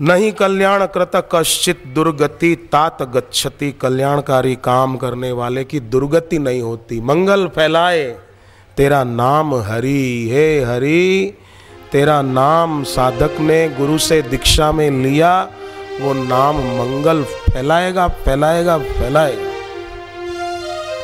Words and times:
नहीं 0.00 0.32
कल्याण 0.32 0.86
कृत 0.86 1.28
कश्चित 1.32 1.82
दुर्गति, 1.86 2.68
तात 2.72 3.02
गच्छति। 3.02 3.72
कल्याणकारी 3.72 4.54
काम 4.54 4.96
करने 4.96 5.32
वाले 5.32 5.64
की 5.64 5.80
दुर्गति 5.80 6.38
नहीं 6.38 6.62
होती। 6.62 7.00
मंगल 7.00 7.46
फैलाए, 7.46 8.16
तेरा 8.76 9.04
नाम 9.04 9.54
हरि, 9.54 10.28
हे 10.32 10.64
हरि। 10.64 11.34
तेरा 11.92 12.22
नाम 12.22 12.82
साधक 12.84 13.36
ने 13.40 13.68
गुरु 13.68 13.98
से 13.98 14.22
दीक्षा 14.22 14.72
में 14.72 14.90
लिया, 14.90 15.48
वो 16.00 16.12
नाम 16.12 16.56
मंगल 16.56 17.22
फैलाएगा 17.22 18.08
फैलाएगा 18.08 18.78
फैलाएगा। 18.78 19.50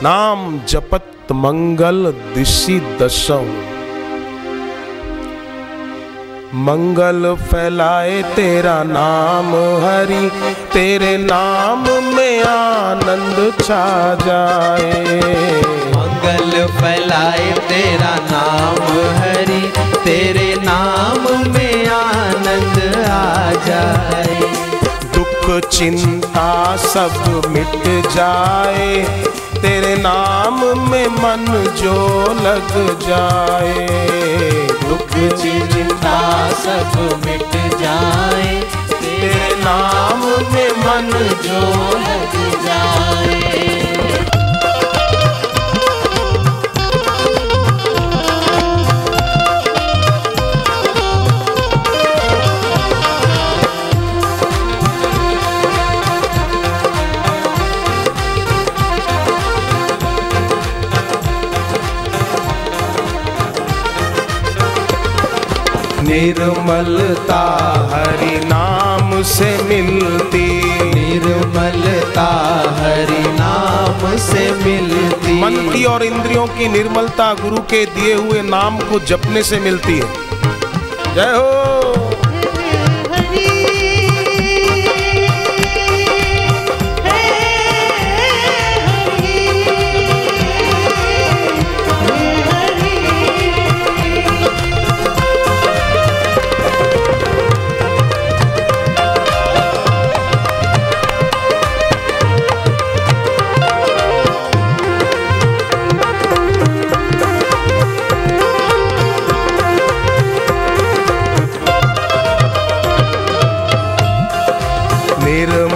नाम 0.03 0.61
जपत 0.69 1.07
मंगल 1.33 2.15
दिशी 2.35 2.81
दशम। 2.99 3.80
मंगल 6.55 7.35
फैलाए 7.43 8.23
तेरा 8.37 8.83
नाम 8.83 9.51
हरि 9.83 10.31
तेरे 10.73 11.17
नाम 11.19 11.85
में 12.15 12.43
आनंद 12.45 13.37
छा 13.63 13.85
जाए। 14.15 15.05
मंगल 15.95 16.51
फैलाए 16.81 17.53
तेरा 17.69 18.15
नाम 18.31 18.81
हरि 19.19 19.61
तेरे 20.05 20.49
नाम 20.63 21.29
में 21.55 21.89
आनंद 21.89 22.83
आ 23.07 23.53
जाए। 23.67 24.41
दुख 25.15 25.69
चिंता 25.69 26.77
सब 26.87 27.47
मिट 27.49 28.11
जाए 28.11 29.05
तेरे 29.55 29.97
नाम 29.97 30.61
में 30.91 31.07
मन 31.07 31.47
जो 31.77 31.97
लग 32.43 32.75
जाए। 33.09 33.89
दुख 34.89 35.11
चिंता 35.43 35.80
सब 36.61 36.97
मिट 37.27 37.55
जाए 37.81 38.49
तेरे 38.93 39.55
नाम 39.57 40.25
में 40.53 40.71
मन 40.81 41.11
जो 41.45 41.61
लग 42.01 42.35
जाए। 42.67 44.40
निर्मलता 66.21 67.43
हरि 67.93 68.45
नाम 68.45 69.23
से 69.23 69.51
मिलती। 69.63 70.47
निर्मलता 70.95 72.27
हरि 72.79 73.23
नाम 73.29 74.17
से 74.17 74.51
मिलती। 74.53 75.41
मन 75.43 75.73
की 75.73 75.85
और 75.85 76.03
इंद्रियों 76.03 76.47
की 76.47 76.69
निर्मलता 76.69 77.35
गुरु 77.35 77.57
के 77.57 77.85
दिए 77.87 78.15
हुए 78.15 78.43
नाम 78.43 78.79
को 78.79 79.01
जपने 79.01 79.43
से 79.43 79.61
मिलती 79.61 79.99
है। 79.99 80.15
जय 81.15 81.33
हो! 81.37 81.80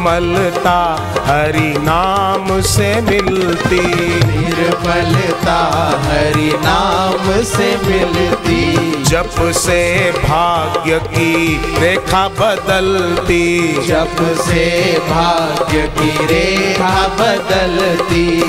निर्मलता 0.04 0.78
हरि 1.26 1.74
नाम 1.78 2.60
से 2.60 3.00
मिलती। 3.00 3.80
निर्मलता 4.26 5.56
हरि 6.04 6.50
नाम 6.64 7.42
से 7.42 7.76
मिलती। 7.76 9.02
जप 9.04 9.52
से 9.54 10.12
भाग्य 10.12 10.98
की 10.98 11.56
रेखा 11.78 12.28
बदलती। 12.28 13.72
जप 13.86 14.16
से 14.40 14.66
भाग्य 14.98 15.82
की 15.98 16.26
रेखा 16.26 17.08
बदलती। 17.08 18.42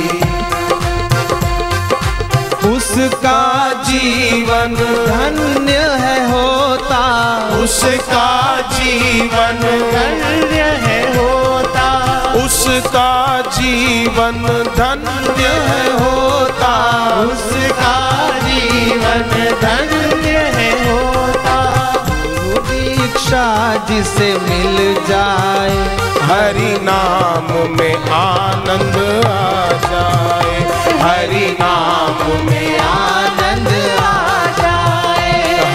उसका 2.75 3.73
जीवन 3.73 4.75
धन्य 5.07 5.77
है 5.77 6.15
होता 6.85 7.63
उसका 7.63 8.61
जीवन 8.61 9.59
धन्य 9.91 10.61
है 10.61 11.17
होता। 11.17 11.87
उसका 12.45 13.41
जीवन 13.41 14.43
धन्य 14.77 15.47
है 15.47 15.93
होता। 15.93 16.73
उसका 17.21 17.95
जीवन 18.39 19.23
धन्य 19.61 20.37
है 20.37 20.71
होता। 20.91 21.57
दीक्षा 22.69 23.75
जिसे 23.89 24.33
मिल 24.33 24.95
जाए। 25.07 25.97
हरि 26.21 26.79
नाम 26.83 27.77
में 27.77 27.95
आनंद 28.11 29.25
आ 29.25 29.89
जाए। 29.89 30.59
हरि 30.99 31.57
नाम 31.61 32.45
में 32.45 32.79
आनंद 32.79 33.44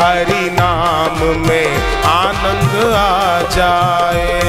हरि 0.01 0.51
नाम 0.51 1.19
में 1.47 1.77
आनंद 2.11 2.75
आ 2.95 3.41
जाए। 3.57 4.40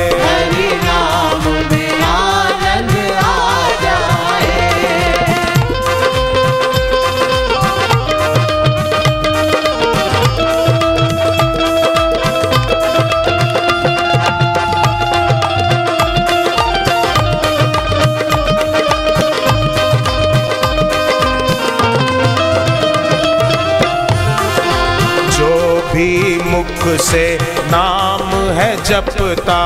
मुख 26.61 27.01
से 27.01 27.39
नाम 27.71 28.51
है 28.51 28.83
जपता। 28.83 29.61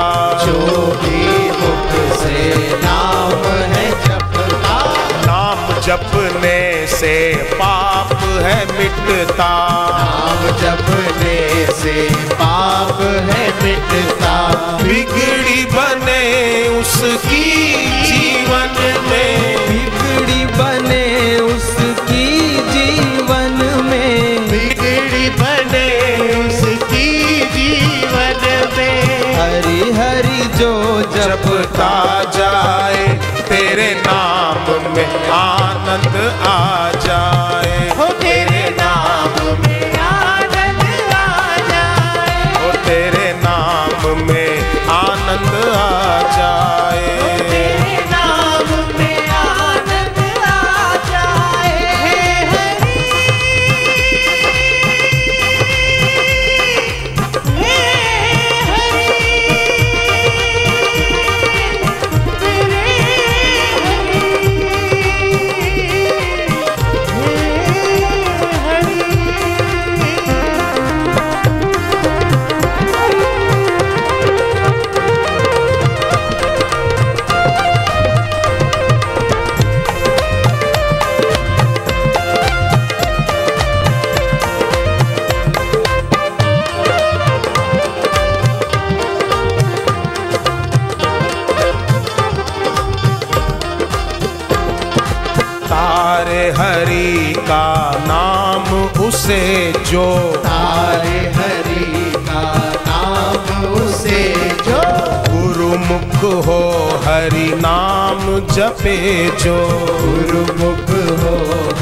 जो 0.45 0.59
भी 1.03 1.51
मुख 1.51 2.19
से 2.19 2.57
नाम 2.83 3.33
है 3.73 3.91
जपता। 3.91 4.78
नाम 5.25 5.81
जपने 5.81 6.88
से 6.88 7.35
पाप 7.53 8.13
है 8.13 8.66
मिटता। 8.66 9.50
नाम 9.97 10.47
जपने 10.57 11.66
से 11.73 12.09
पाप 12.33 13.01
है 13.01 13.63
मिटता। 13.63 14.51
बिगड़ी 14.83 15.66
बने 15.66 16.67
उसकी 16.79 18.05
जपता 31.75 32.24
जाए 32.36 33.07
तेरे 33.50 33.89
नाम 34.07 34.68
में 34.95 35.06
आनंद 35.36 36.16
आ 36.48 36.75
जो। 99.27 100.31
तारे 100.38 101.19
हरि 101.36 102.13
का 102.16 102.74
नाम 102.88 103.66
उसे 103.66 104.33
जो। 104.50 104.81
गुरुमुख 105.33 106.45
हो 106.45 106.89
हरि 107.06 107.51
नाम 107.56 108.39
जपे 108.39 109.30
जो। 109.44 109.69
गुरुमुख 110.01 110.89
हो 110.89 111.36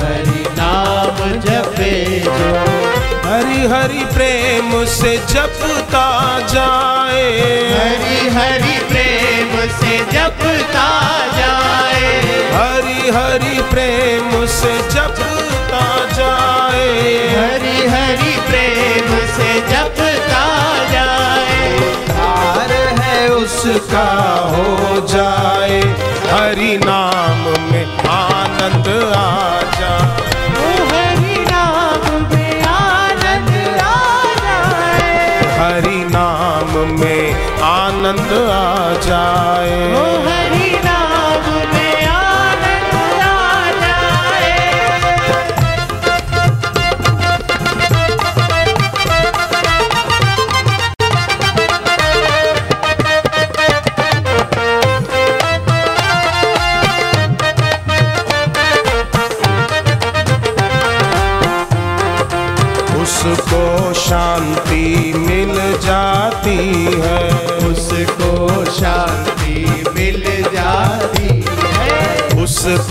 हरि 0.04 0.46
नाम 0.58 1.40
जपे 1.40 2.20
जो। 2.20 2.32
हरि 3.30 3.68
हरि 3.68 4.06
प्रेम 4.14 4.86
से 4.86 5.18
जपता 5.18 6.40
जाए। 6.40 7.42
हरि 7.72 8.30
हरि 8.30 8.86
प्रेम 8.86 9.68
से 9.80 9.98
जपता 9.98 11.10
जाए। 11.38 12.22
हरि 12.54 13.10
हरि 13.10 13.62
प्रेम 13.62 14.46
से 14.46 14.78
जपता 14.90 15.33
जाए। 16.14 16.88
हरि 17.36 17.78
हरि 17.88 18.34
प्रेम 18.48 19.10
से 19.28 19.50
जपता 19.72 20.46
जाए। 20.92 21.78
हार 22.20 22.72
है 23.00 23.30
उसका 23.30 24.10
हो 24.56 25.08
जाए। 25.08 25.82
हरि 26.32 26.78
नाम 26.86 27.63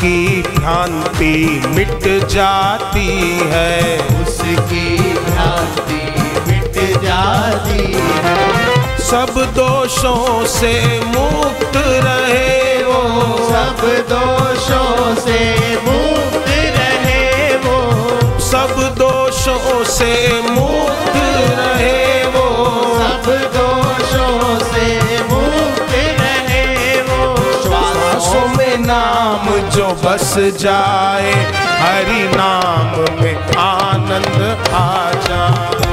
उसकी 0.02 0.43
भ्रांति 0.43 1.62
मिट 1.66 2.26
जाती 2.26 3.06
है। 3.50 3.99
उसकी 4.22 4.96
भ्रांति 5.14 6.00
मिट 6.49 7.02
जाती 7.02 7.93
है। 8.25 8.99
सब 8.99 9.32
दोषों 9.56 10.46
से 10.46 11.00
मुक्त 11.06 11.76
रहे 11.76 12.82
वो। 12.84 13.02
सब 13.49 13.87
दोषों 14.10 15.14
से 15.14 15.40
मुक्त 15.87 16.49
रहे 16.49 17.56
वो। 17.56 18.40
सब 18.40 18.75
दोषों 18.99 19.84
से 19.84 20.40
मुक्त 20.50 20.71
नाम 28.92 29.46
जो 29.74 29.86
बस 30.04 30.34
जाए 30.60 31.32
हरि 31.82 32.24
नाम 32.36 32.90
में 33.22 33.56
आनंद 33.58 34.40
आ 34.74 35.10
जाए। 35.28 35.91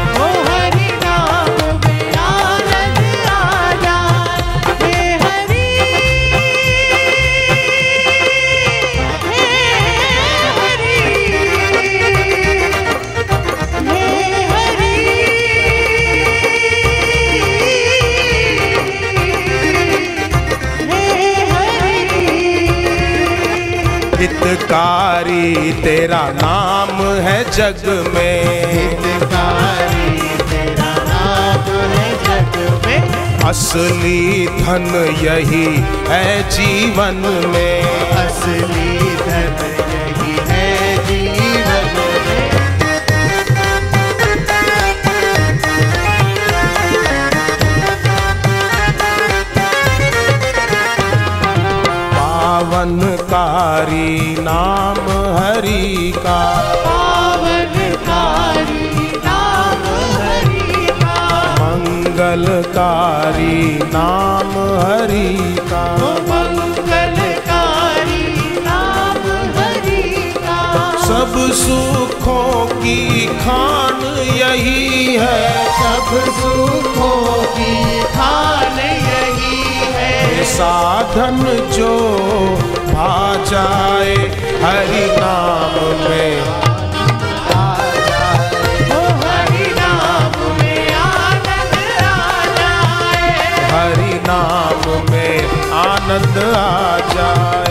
हितकारी 24.20 25.74
तेरा 25.74 26.22
नाम 26.36 26.96
है 27.20 27.52
जग 27.52 28.12
में। 28.16 28.44
हितकारी 28.74 30.20
तेरा 30.52 30.92
नाम 31.08 31.70
है 31.92 32.10
जग 32.24 32.58
में। 32.86 33.40
असली 33.50 34.48
धन 34.48 35.16
यही 35.22 35.66
है 36.10 36.50
जीवन 36.50 37.16
में। 37.48 37.82
असली 38.12 39.16
धन 39.16 39.69
सुखों 71.54 72.66
की 72.66 73.26
खान 73.26 74.18
यही 74.36 75.16
है। 75.16 75.66
सब 75.66 76.32
सुखों 76.34 77.44
की 77.44 78.04
खान 78.04 78.80
यही 78.80 79.64
है। 79.94 80.44
साधन 80.44 81.68
जो 81.74 82.00
पा 82.80 83.36
जाए 83.36 84.16
हरि 84.64 85.06
नाम 85.20 86.10
में। 86.10 86.79
आनंद 96.10 96.38
आ 96.56 96.98
जाए। 97.14 97.68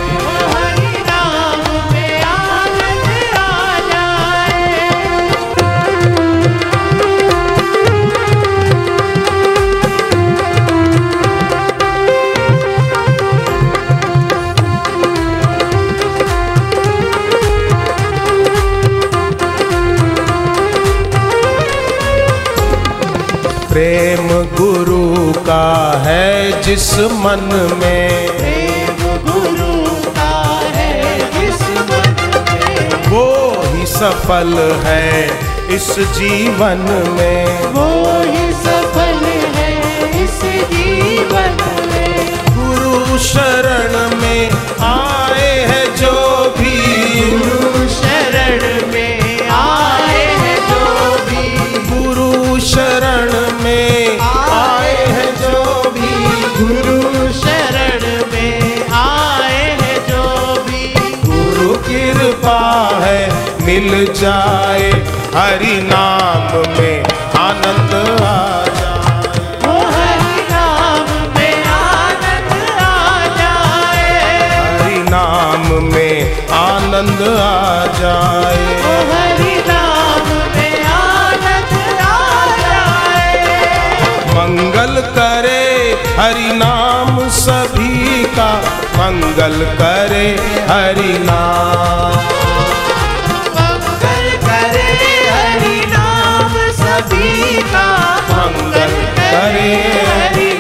प्रेम 23.71 24.29
गुरु 24.55 25.33
का 25.49 25.67
है 26.05 26.63
जिस 26.63 26.89
मन 27.25 27.45
में 27.81 28.18
सफल 33.99 34.53
है 34.85 35.27
इस 35.75 35.89
जीवन 36.19 36.85
में। 37.17 37.65
वो 37.75 37.87
ही 38.23 38.53
सफल 38.53 39.25
है 39.57 39.73
इस 40.25 40.39
जीवन 40.73 41.28
हरि 65.39 65.75
नाम 65.83 66.47
में 66.79 67.05
आनंद 67.39 67.93
आ 68.23 68.65
जाए। 68.79 69.09
नाम 75.11 75.85
में 75.95 76.49
आनंद 76.53 77.23
आ 77.39 77.87
जाए। 78.01 78.65
हरि 79.11 79.55
नाम 79.69 80.27
में 80.55 80.85
आनंद 80.87 81.83
आ 82.01 82.57
जाए। 82.57 83.47
मंगल 84.35 85.01
करे 85.01 85.65
हरि 86.19 86.51
नाम 86.55 87.29
सभी 87.29 88.25
का। 88.25 88.51
मंगल 88.97 89.65
करे 89.81 90.27
हरि 90.71 91.19
नाम। 91.19 92.38
हरि 97.19 97.63
का 97.73 97.87
मंगल 98.31 98.93
करे। 99.19 99.71
हरि 100.09 100.51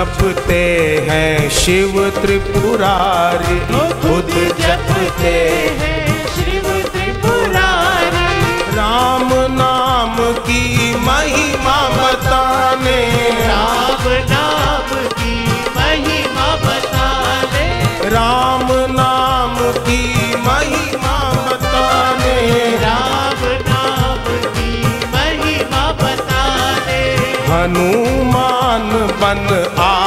जपते 0.00 0.64
हैं 1.08 1.50
शिव 1.50 1.92
त्रिपुरारी 2.20 3.58
खुद 4.02 4.30
जपते 4.60 5.34
हैं। 5.80 5.89
मन 29.30 29.48
आ 29.78 29.99